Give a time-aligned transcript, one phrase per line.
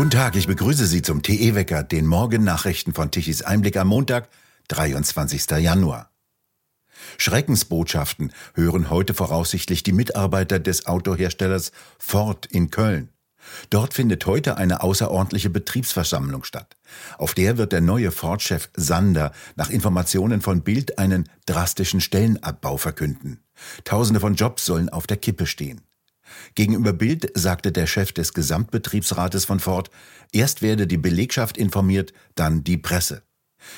[0.00, 4.30] Guten Tag, ich begrüße Sie zum TE-Wecker, den Morgennachrichten von Tichys Einblick am Montag,
[4.68, 5.58] 23.
[5.58, 6.10] Januar.
[7.18, 13.10] Schreckensbotschaften hören heute voraussichtlich die Mitarbeiter des Autoherstellers Ford in Köln.
[13.68, 16.78] Dort findet heute eine außerordentliche Betriebsversammlung statt.
[17.18, 23.44] Auf der wird der neue Ford-Chef Sander nach Informationen von Bild einen drastischen Stellenabbau verkünden.
[23.84, 25.82] Tausende von Jobs sollen auf der Kippe stehen.
[26.54, 29.90] Gegenüber Bild sagte der Chef des Gesamtbetriebsrates von Ford,
[30.32, 33.22] erst werde die Belegschaft informiert, dann die Presse.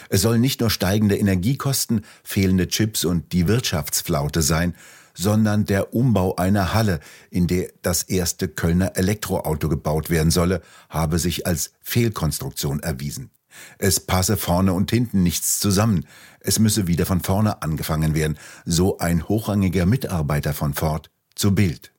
[0.09, 4.75] Es sollen nicht nur steigende Energiekosten, fehlende Chips und die Wirtschaftsflaute sein,
[5.15, 11.19] sondern der Umbau einer Halle, in der das erste Kölner Elektroauto gebaut werden solle, habe
[11.19, 13.31] sich als Fehlkonstruktion erwiesen.
[13.79, 16.07] Es passe vorne und hinten nichts zusammen.
[16.41, 21.93] Es müsse wieder von vorne angefangen werden, so ein hochrangiger Mitarbeiter von Ford zu Bild.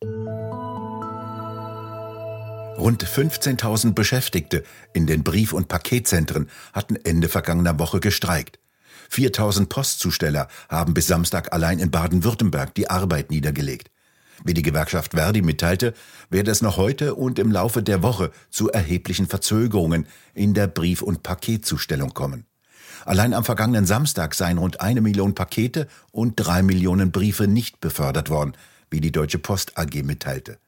[2.77, 8.59] Rund 15.000 Beschäftigte in den Brief- und Paketzentren hatten Ende vergangener Woche gestreikt.
[9.09, 13.89] 4000 Postzusteller haben bis Samstag allein in Baden-Württemberg die Arbeit niedergelegt.
[14.43, 15.93] Wie die Gewerkschaft Verdi mitteilte,
[16.29, 21.03] werde es noch heute und im Laufe der Woche zu erheblichen Verzögerungen in der Brief-
[21.03, 22.45] und Paketzustellung kommen.
[23.05, 28.29] Allein am vergangenen Samstag seien rund eine Million Pakete und drei Millionen Briefe nicht befördert
[28.29, 28.53] worden,
[28.93, 30.59] wie die Deutsche Post AG mitteilte.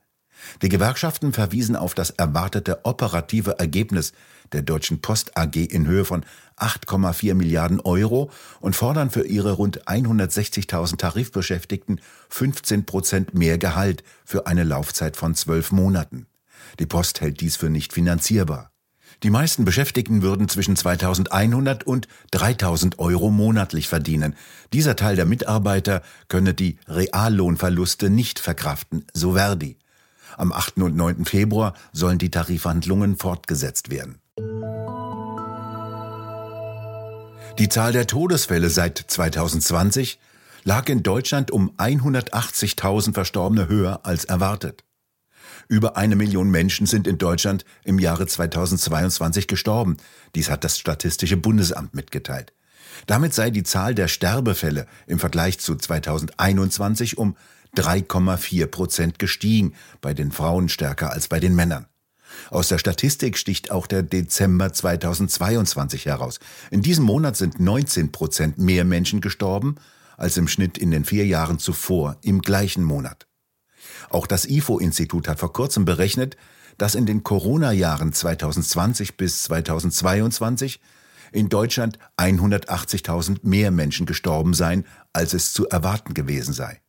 [0.62, 4.14] Die Gewerkschaften verwiesen auf das erwartete operative Ergebnis
[4.52, 6.26] der Deutschen Post AG in Höhe von
[6.58, 14.48] 8,4 Milliarden Euro und fordern für ihre rund 160.000 Tarifbeschäftigten 15 Prozent mehr Gehalt für
[14.48, 16.28] eine Laufzeit von zwölf Monaten.
[16.80, 18.72] Die Post hält dies für nicht finanzierbar.
[19.23, 24.35] Die meisten Beschäftigten würden zwischen 2100 und 3000 Euro monatlich verdienen.
[24.73, 29.77] Dieser Teil der Mitarbeiter könne die Reallohnverluste nicht verkraften, so Verdi.
[30.38, 30.77] Am 8.
[30.80, 31.25] und 9.
[31.25, 34.19] Februar sollen die Tarifverhandlungen fortgesetzt werden.
[37.57, 40.19] Die Zahl der Todesfälle seit 2020
[40.66, 44.84] lag in Deutschland um 180.000 Verstorbene höher als erwartet.
[45.68, 49.98] Über eine Million Menschen sind in Deutschland im Jahre 2022 gestorben.
[50.36, 52.53] Dies hat das Statistische Bundesamt mitgeteilt.
[53.08, 57.36] Damit sei die Zahl der Sterbefälle im Vergleich zu 2021 um
[57.76, 61.88] 3,4 Prozent gestiegen, bei den Frauen stärker als bei den Männern.
[62.50, 66.40] Aus der Statistik sticht auch der Dezember 2022 heraus.
[66.72, 69.76] In diesem Monat sind 19 Prozent mehr Menschen gestorben
[70.18, 73.28] als im Schnitt in den vier Jahren zuvor im gleichen Monat.
[74.09, 76.38] Auch das IFO-Institut hat vor kurzem berechnet,
[76.77, 80.79] dass in den Corona-Jahren 2020 bis 2022
[81.31, 86.81] in Deutschland 180.000 mehr Menschen gestorben seien, als es zu erwarten gewesen sei.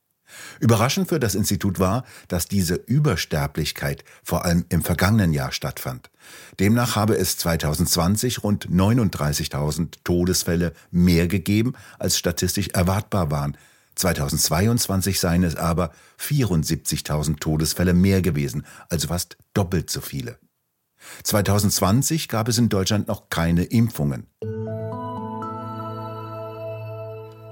[0.60, 6.10] Überraschend für das Institut war, dass diese Übersterblichkeit vor allem im vergangenen Jahr stattfand.
[6.58, 13.56] Demnach habe es 2020 rund 39.000 Todesfälle mehr gegeben, als statistisch erwartbar waren.
[13.96, 20.38] 2022 seien es aber 74.000 Todesfälle mehr gewesen, also fast doppelt so viele.
[21.22, 24.26] 2020 gab es in Deutschland noch keine Impfungen.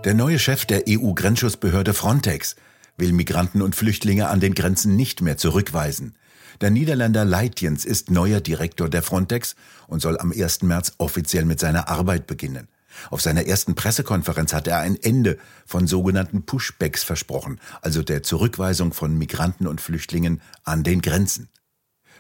[0.05, 2.56] Der neue Chef der EU-Grenzschutzbehörde Frontex
[2.99, 6.15] will Migranten und Flüchtlinge an den Grenzen nicht mehr zurückweisen.
[6.61, 9.56] Der Niederländer Leitjens ist neuer Direktor der Frontex
[9.88, 10.62] und soll am 1.
[10.62, 12.69] März offiziell mit seiner Arbeit beginnen.
[13.10, 18.93] Auf seiner ersten Pressekonferenz hat er ein Ende von sogenannten Pushbacks versprochen, also der Zurückweisung
[18.93, 21.49] von Migranten und Flüchtlingen an den Grenzen.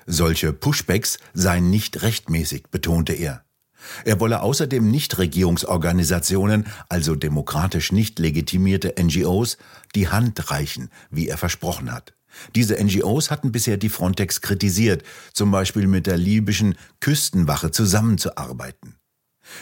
[0.06, 3.44] Solche Pushbacks seien nicht rechtmäßig, betonte er.
[4.04, 9.58] Er wolle außerdem Nichtregierungsorganisationen, also demokratisch nicht legitimierte NGOs,
[9.94, 12.14] die Hand reichen, wie er versprochen hat.
[12.54, 18.96] Diese NGOs hatten bisher die Frontex kritisiert, zum Beispiel mit der libyschen Küstenwache zusammenzuarbeiten.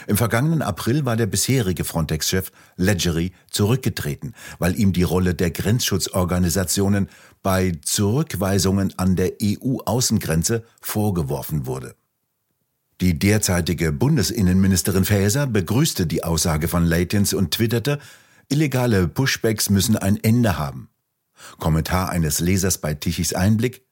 [0.07, 7.09] Im vergangenen April war der bisherige Frontex-Chef Leggeri zurückgetreten, weil ihm die Rolle der Grenzschutzorganisationen
[7.41, 11.95] bei Zurückweisungen an der EU-Außengrenze vorgeworfen wurde.
[13.01, 17.99] Die derzeitige Bundesinnenministerin Faeser begrüßte die Aussage von Leitens und twitterte,
[18.49, 20.89] illegale Pushbacks müssen ein Ende haben.
[21.59, 23.85] Kommentar eines Lesers bei Tichys Einblick.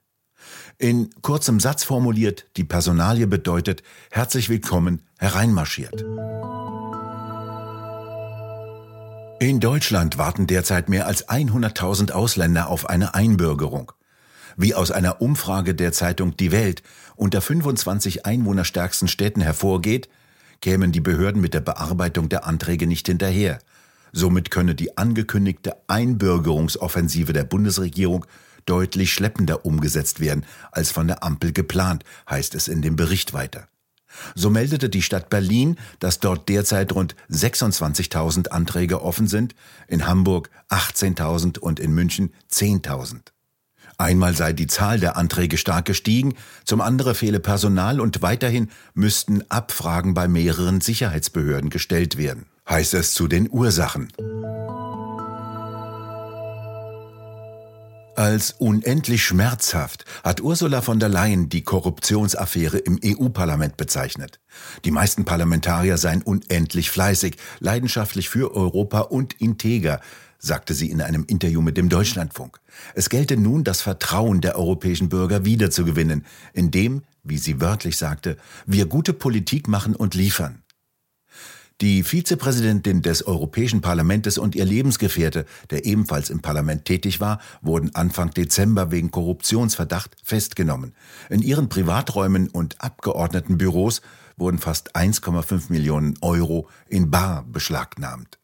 [0.81, 6.01] In kurzem Satz formuliert, die Personalie bedeutet, herzlich willkommen, hereinmarschiert.
[9.39, 13.91] In Deutschland warten derzeit mehr als 100.000 Ausländer auf eine Einbürgerung.
[14.57, 16.81] Wie aus einer Umfrage der Zeitung Die Welt
[17.15, 20.09] unter 25 einwohnerstärksten Städten hervorgeht,
[20.61, 23.59] kämen die Behörden mit der Bearbeitung der Anträge nicht hinterher.
[24.13, 28.25] Somit könne die angekündigte Einbürgerungsoffensive der Bundesregierung
[28.65, 33.67] deutlich schleppender umgesetzt werden als von der Ampel geplant, heißt es in dem Bericht weiter.
[34.35, 39.55] So meldete die Stadt Berlin, dass dort derzeit rund 26.000 Anträge offen sind,
[39.87, 43.19] in Hamburg 18.000 und in München 10.000.
[43.97, 46.33] Einmal sei die Zahl der Anträge stark gestiegen,
[46.65, 52.47] zum anderen fehle Personal und weiterhin müssten Abfragen bei mehreren Sicherheitsbehörden gestellt werden.
[52.67, 54.07] Heißt es zu den Ursachen.
[58.15, 64.41] Als unendlich schmerzhaft hat Ursula von der Leyen die Korruptionsaffäre im EU-Parlament bezeichnet.
[64.83, 70.01] Die meisten Parlamentarier seien unendlich fleißig, leidenschaftlich für Europa und integer,
[70.39, 72.59] sagte sie in einem Interview mit dem Deutschlandfunk.
[72.95, 78.35] Es gelte nun, das Vertrauen der europäischen Bürger wiederzugewinnen, indem, wie sie wörtlich sagte,
[78.65, 80.60] wir gute Politik machen und liefern.
[81.81, 87.95] Die Vizepräsidentin des Europäischen Parlaments und ihr Lebensgefährte, der ebenfalls im Parlament tätig war, wurden
[87.95, 90.93] Anfang Dezember wegen Korruptionsverdacht festgenommen.
[91.31, 94.03] In ihren Privaträumen und Abgeordnetenbüros
[94.37, 98.37] wurden fast 1,5 Millionen Euro in Bar beschlagnahmt.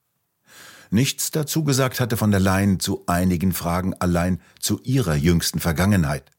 [0.90, 6.32] Nichts dazu gesagt hatte von der Leyen zu einigen Fragen allein zu ihrer jüngsten Vergangenheit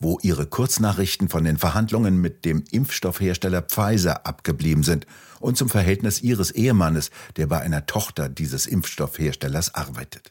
[0.00, 5.06] wo ihre Kurznachrichten von den Verhandlungen mit dem Impfstoffhersteller Pfizer abgeblieben sind
[5.40, 10.28] und zum Verhältnis ihres Ehemannes, der bei einer Tochter dieses Impfstoffherstellers arbeitet.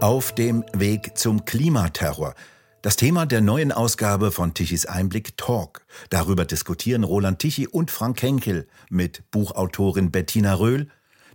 [0.00, 2.34] Auf dem Weg zum Klimaterror.
[2.82, 5.84] Das Thema der neuen Ausgabe von Tichys Einblick Talk.
[6.10, 10.88] Darüber diskutieren Roland Tichy und Frank Henkel mit Buchautorin Bettina Röhl,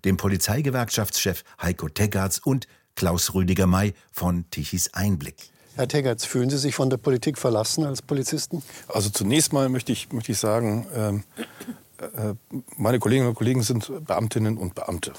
[0.06, 5.36] dem Polizeigewerkschaftschef Heiko Teggarts und Klaus Rüdiger May von Tichys Einblick.
[5.75, 8.62] Herr Teggerts, fühlen Sie sich von der Politik verlassen als Polizisten?
[8.88, 11.24] Also zunächst mal möchte ich, möchte ich sagen, ähm,
[11.98, 12.36] äh,
[12.78, 15.13] meine Kolleginnen und Kollegen sind Beamtinnen und Beamte.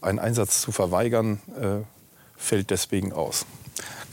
[0.00, 1.84] Einen Einsatz zu verweigern äh,
[2.36, 3.46] fällt deswegen aus.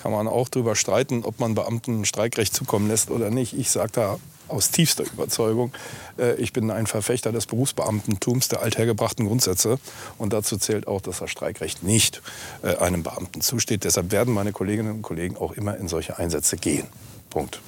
[0.02, 3.54] Kann man auch darüber streiten, ob man Beamten Streikrecht zukommen lässt oder nicht.
[3.58, 5.72] Ich sage da aus tiefster Überzeugung.
[6.18, 9.80] Äh, ich bin ein Verfechter des Berufsbeamtentums, der althergebrachten Grundsätze.
[10.18, 12.22] Und dazu zählt auch, dass das Streikrecht nicht
[12.64, 13.84] äh, einem Beamten zusteht.
[13.84, 16.88] Deshalb werden meine Kolleginnen und Kollegen auch immer in solche Einsätze gehen.
[17.30, 17.60] Punkt.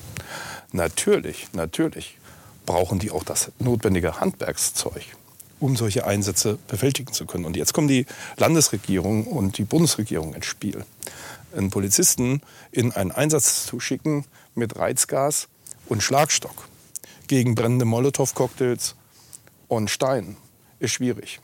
[0.71, 2.17] Natürlich, natürlich
[2.65, 5.03] brauchen die auch das notwendige Handwerkszeug,
[5.59, 7.45] um solche Einsätze bewältigen zu können.
[7.45, 10.85] Und jetzt kommen die Landesregierung und die Bundesregierung ins Spiel.
[11.55, 12.41] Einen Polizisten
[12.71, 15.47] in einen Einsatz zu schicken mit Reizgas,
[15.89, 16.67] und Schlagstock
[17.27, 18.95] gegen brennende Molotow-Cocktails
[19.67, 20.37] und Stein
[20.79, 21.39] ist schwierig.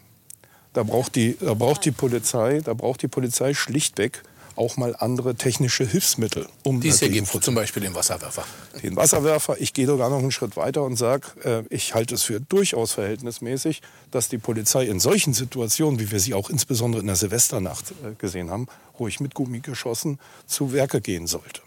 [0.73, 4.23] Da braucht, die, da braucht die Polizei, da braucht die Polizei schlichtweg
[4.55, 6.47] auch mal andere technische Hilfsmittel.
[6.63, 8.45] Um die ergeben zum Beispiel den Wasserwerfer.
[8.81, 9.55] Den Wasserwerfer.
[9.59, 12.93] Ich gehe sogar noch einen Schritt weiter und sage, äh, ich halte es für durchaus
[12.93, 13.81] verhältnismäßig,
[14.11, 18.13] dass die Polizei in solchen Situationen, wie wir sie auch insbesondere in der Silvesternacht äh,
[18.17, 18.67] gesehen haben,
[18.99, 21.61] ruhig mit Gummigeschossen zu Werke gehen sollte.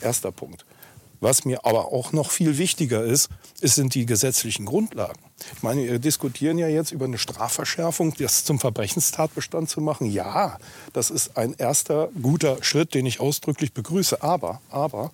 [0.00, 0.64] Erster Punkt.
[1.20, 3.28] Was mir aber auch noch viel wichtiger ist,
[3.60, 5.20] es sind die gesetzlichen Grundlagen.
[5.54, 10.10] Ich meine, wir diskutieren ja jetzt über eine Strafverschärfung, das zum Verbrechenstatbestand zu machen.
[10.10, 10.58] Ja,
[10.92, 14.22] das ist ein erster guter Schritt, den ich ausdrücklich begrüße.
[14.22, 15.10] Aber, aber,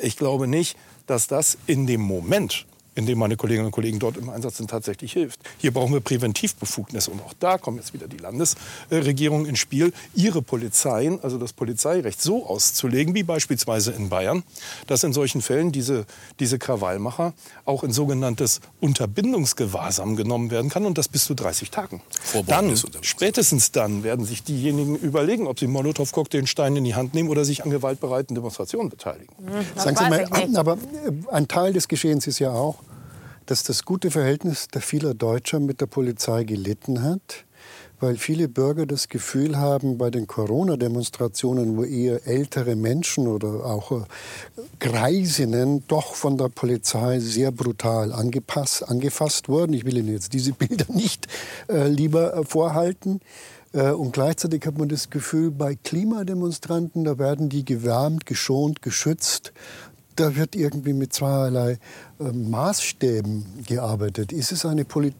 [0.00, 0.76] ich glaube nicht,
[1.06, 4.70] dass das in dem Moment, in dem meine Kolleginnen und Kollegen dort im Einsatz sind,
[4.70, 5.40] tatsächlich hilft.
[5.58, 7.10] Hier brauchen wir Präventivbefugnisse.
[7.10, 12.20] Und auch da kommt jetzt wieder die Landesregierung ins Spiel, ihre Polizeien, also das Polizeirecht
[12.22, 14.42] so auszulegen, wie beispielsweise in Bayern,
[14.86, 16.06] dass in solchen Fällen diese,
[16.40, 17.32] diese Krawallmacher
[17.64, 22.00] auch in sogenanntes Unterbindungsgewahrsam genommen werden kann und das bis zu 30 Tagen.
[22.46, 27.44] Dann, spätestens dann werden sich diejenigen überlegen, ob sie Molotow-Cocktailsteine in die Hand nehmen oder
[27.44, 29.34] sich an gewaltbereiten Demonstrationen beteiligen.
[29.38, 32.83] Hm, Sagen Sie mal, aber äh, ein Teil des Geschehens ist ja auch,
[33.46, 37.44] dass das gute Verhältnis der vieler Deutscher mit der Polizei gelitten hat,
[38.00, 43.92] weil viele Bürger das Gefühl haben, bei den Corona-Demonstrationen, wo eher ältere Menschen oder auch
[43.92, 44.04] äh,
[44.80, 49.72] Greisinnen doch von der Polizei sehr brutal angepasst, angefasst wurden.
[49.72, 51.28] Ich will Ihnen jetzt diese Bilder nicht
[51.68, 53.20] äh, lieber äh, vorhalten.
[53.72, 59.52] Äh, und gleichzeitig hat man das Gefühl, bei Klimademonstranten, da werden die gewärmt, geschont, geschützt
[60.16, 61.78] da wird irgendwie mit zweierlei
[62.20, 64.32] äh, Maßstäben gearbeitet.
[64.32, 65.14] Ist es eine, Polit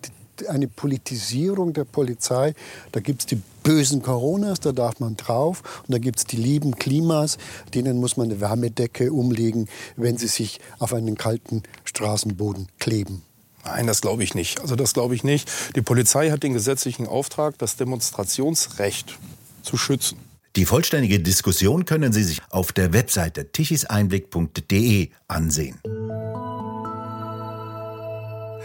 [0.48, 2.54] eine Politisierung der Polizei?
[2.92, 5.62] Da gibt es die bösen Coronas, da darf man drauf.
[5.86, 7.38] Und da gibt es die lieben Klimas,
[7.74, 13.22] denen muss man eine Wärmedecke umlegen, wenn sie sich auf einen kalten Straßenboden kleben.
[13.64, 14.60] Nein, das glaube ich nicht.
[14.60, 15.50] Also das glaube ich nicht.
[15.74, 19.18] Die Polizei hat den gesetzlichen Auftrag, das Demonstrationsrecht
[19.62, 20.18] zu schützen.
[20.56, 25.80] Die vollständige Diskussion können Sie sich auf der Webseite tichiseinblick.de ansehen.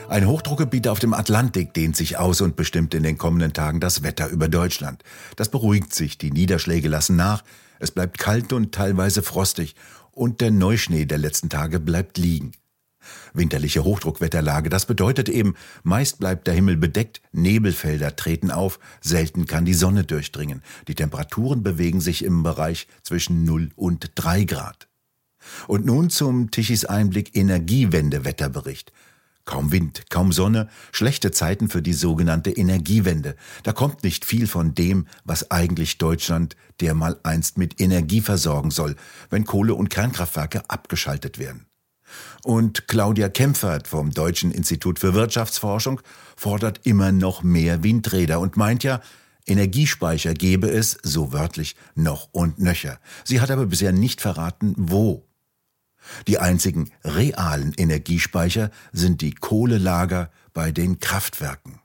[0.07, 4.03] Ein Hochdruckgebiet auf dem Atlantik dehnt sich aus und bestimmt in den kommenden Tagen das
[4.03, 5.03] Wetter über Deutschland.
[5.35, 7.43] Das beruhigt sich, die Niederschläge lassen nach,
[7.79, 9.75] es bleibt kalt und teilweise frostig
[10.11, 12.51] und der Neuschnee der letzten Tage bleibt liegen.
[13.33, 19.65] Winterliche Hochdruckwetterlage, das bedeutet eben, meist bleibt der Himmel bedeckt, Nebelfelder treten auf, selten kann
[19.65, 20.61] die Sonne durchdringen.
[20.87, 24.87] Die Temperaturen bewegen sich im Bereich zwischen 0 und 3 Grad.
[25.67, 28.91] Und nun zum Tichys Einblick Energiewende-Wetterbericht.
[29.45, 33.35] Kaum Wind, kaum Sonne, schlechte Zeiten für die sogenannte Energiewende.
[33.63, 38.95] Da kommt nicht viel von dem, was eigentlich Deutschland dermal einst mit Energie versorgen soll,
[39.31, 41.65] wenn Kohle- und Kernkraftwerke abgeschaltet werden.
[42.43, 46.01] Und Claudia Kempfert vom Deutschen Institut für Wirtschaftsforschung
[46.35, 49.01] fordert immer noch mehr Windräder und meint ja,
[49.45, 52.99] Energiespeicher gebe es, so wörtlich, noch und nöcher.
[53.23, 55.25] Sie hat aber bisher nicht verraten, wo.
[56.27, 61.79] Die einzigen realen Energiespeicher sind die Kohlelager bei den Kraftwerken.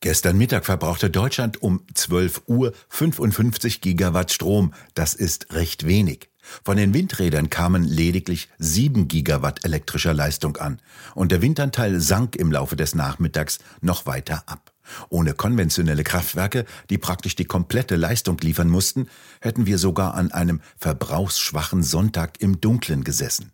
[0.00, 4.72] Gestern Mittag verbrauchte Deutschland um 12 Uhr 55 Gigawatt Strom.
[4.94, 6.30] Das ist recht wenig.
[6.64, 10.80] Von den Windrädern kamen lediglich 7 Gigawatt elektrischer Leistung an
[11.14, 14.72] und der Windanteil sank im Laufe des Nachmittags noch weiter ab.
[15.10, 19.08] Ohne konventionelle Kraftwerke, die praktisch die komplette Leistung liefern mussten,
[19.40, 23.52] hätten wir sogar an einem verbrauchsschwachen Sonntag im Dunkeln gesessen.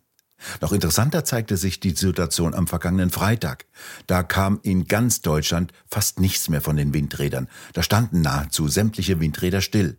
[0.61, 3.65] Noch interessanter zeigte sich die Situation am vergangenen Freitag.
[4.05, 7.47] Da kam in ganz Deutschland fast nichts mehr von den Windrädern.
[7.73, 9.97] Da standen nahezu sämtliche Windräder still.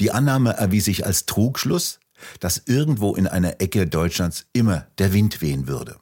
[0.00, 2.00] Die Annahme erwies sich als Trugschluss,
[2.40, 5.96] dass irgendwo in einer Ecke Deutschlands immer der Wind wehen würde.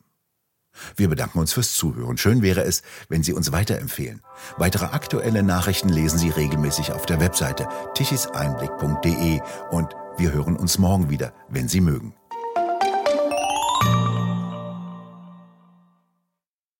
[0.96, 2.18] Wir bedanken uns fürs Zuhören.
[2.18, 4.22] Schön wäre es, wenn Sie uns weiterempfehlen.
[4.56, 11.10] Weitere aktuelle Nachrichten lesen Sie regelmäßig auf der Webseite tichiseinblick.de und wir hören uns morgen
[11.10, 12.14] wieder, wenn Sie mögen.